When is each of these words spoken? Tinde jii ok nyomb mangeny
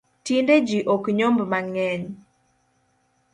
Tinde 0.25 0.55
jii 0.67 0.87
ok 0.93 1.03
nyomb 1.17 1.39
mangeny 1.51 2.03